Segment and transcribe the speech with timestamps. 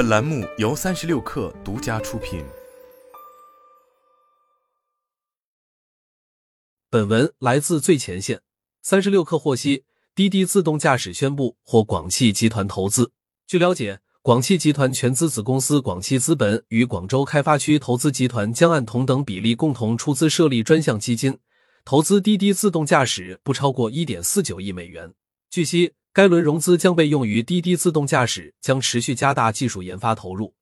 [0.00, 2.42] 本栏目由三十六氪独家出品。
[6.88, 8.40] 本文来自最前线。
[8.80, 9.84] 三十六氪获悉，
[10.14, 13.12] 滴滴自动驾驶宣布获广汽集团投资。
[13.46, 21.38] 据了解，广汽集团全资子公司广汽资本与广州开发区投资集团将按同等比例共同出资设立专项基金，
[21.84, 25.12] 投资滴滴自动驾驶不超过一点四九亿美元。
[25.50, 25.92] 据悉。
[26.12, 30.54] 该轮融资将被用于滴滴自动驾驶，将持续加大技术研发投入，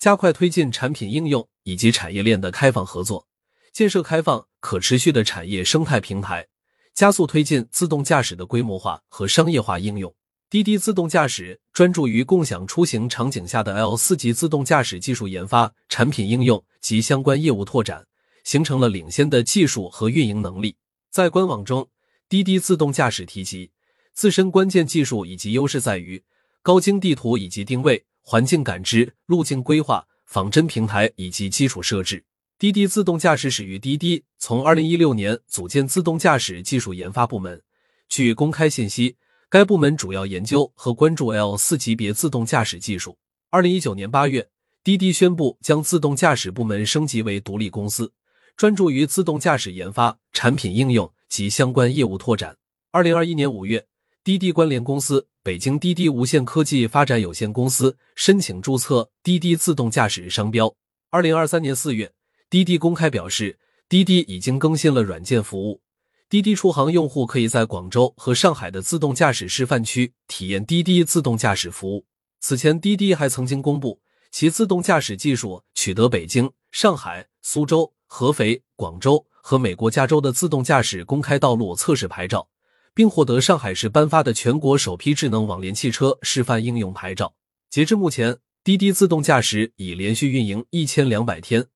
[0.00, 3.28] 加快推进产品应用以及产业链的开放合作，
[3.72, 6.48] 建设开放可持续的产业生态平台，
[6.92, 10.12] 加速推进自动驾驶的规模化和商业化应用。
[10.50, 18.06] 滴滴自动驾驶专注于共享出行场景下的 L 四级自动驾驶技术研发、产品应用及相关业务拓展，
[18.42, 20.76] 形成了领先的技术和运营能力。
[21.10, 21.88] 在官网中，
[22.28, 23.70] 滴滴自动驾驶提及。
[24.16, 26.24] 自身关键技术以及优势在于
[26.62, 32.24] 高精地图以及定位、环境感知、路径规划、仿真平台以及基础设置。
[32.58, 37.62] 滴滴自动驾驶始于滴滴，从二零一六年组建自动驾驶技术研发部门。
[38.08, 39.16] 据公开信息，
[39.50, 43.18] 该部门主要研究和关注 L 四级别自动驾驶技术。
[43.50, 44.48] 二零一九年八月，
[44.82, 48.10] 滴滴宣布将自动驾驶部门升级为独立公司，
[48.56, 52.56] 专注于自动驾驶研发、产品应用及相关业务拓展。
[52.90, 53.86] 二零二一年五月。
[54.26, 60.74] 滴滴关联公司北京滴滴无线科技发展有限公司申请注册滴滴自动驾驶商标。
[61.10, 62.12] 二零二三年四月，
[62.50, 63.56] 滴滴公开表示，
[63.88, 65.80] 滴滴已经更新了软件服务，
[66.28, 72.04] 滴滴出行用户可以在广州和上海的自动驾驶示范区体验滴滴自动驾驶服务。
[72.40, 74.00] 此前，滴滴还曾经公布
[74.32, 82.48] 其自动驾驶技术取得北京、上海、苏州、合肥、广州和美国加州的自动驾驶公开道路测试牌照。
[82.96, 87.34] 并获得上海市颁发的全国首批智能网联汽车示范应用牌照。
[87.68, 91.66] 截至目前，滴滴自动驾驶已连续运营一千两百天，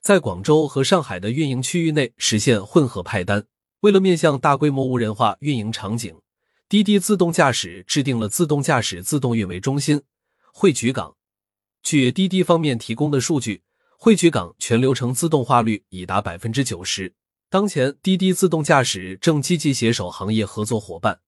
[0.00, 3.44] 在广州和上海的运营区域内实现混合派单。
[3.80, 6.16] 为了面向大规模无人化运营场景，
[6.66, 10.00] 滴滴自动驾驶制定了自动驾驶自动运维中心
[10.50, 11.14] 汇聚港。
[11.82, 13.62] 据滴滴方面提供的数据，
[13.98, 17.12] 汇聚港全流程自动化率已达百分之九十。
[17.50, 21.18] 当前，滴滴自动驾驶正积极携手行业合作伙伴，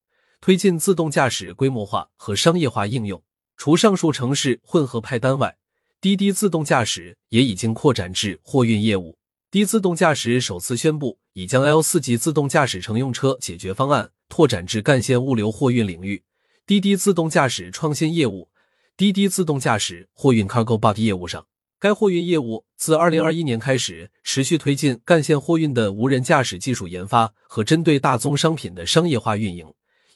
[0.40, 3.20] 推进自动驾驶规模化和商业化应用。
[3.56, 5.56] 除上述城市混合派单外，
[6.00, 9.18] 滴滴自动驾驶也已经扩展至货运业务。
[9.50, 16.22] 滴自动驾驶首次宣布，已将 L 四级自动驾驶乘用车解决方案拓展至干线物流货运领域。
[16.64, 18.48] 滴滴自动驾驶创新业务，
[18.96, 21.44] 滴滴自动驾驶货运 CargoBot 业务上。
[21.82, 29.66] 该货运业务自二零二一年开始，持续推进干线货运的无人驾驶技术研发和针对大宗商品的商业化运营，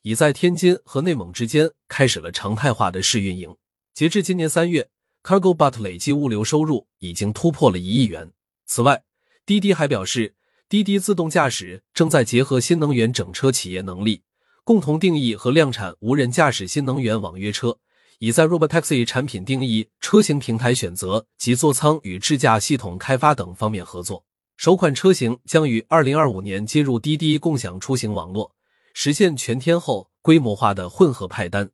[0.03, 3.53] 已在天津和内蒙之间开始了常态化的试运营。
[3.93, 4.89] 截至今年三月
[5.25, 8.31] ，CargoBot 累计物流收入已经突破了一亿元。
[8.65, 9.03] 此外，
[9.45, 10.37] 滴滴还表示，
[10.69, 14.23] 滴滴自动驾驶正在结合新能源整车企业能力，
[14.63, 17.79] 共同定义和量产无人驾驶新能源网约车。
[18.19, 24.25] 已在 Robotaxi 产品定义、车型平台选择及座舱与智驾系统开发等方面合作。
[24.57, 28.53] 首款车型将于二零二五年接入滴滴共享出行网络，
[28.95, 31.71] 实现全天候规模化的混合派单。